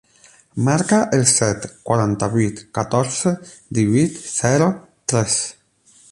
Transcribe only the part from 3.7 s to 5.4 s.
divuit, zero, tres.